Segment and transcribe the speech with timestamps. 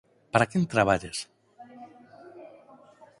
[0.31, 1.17] Para quen traballas?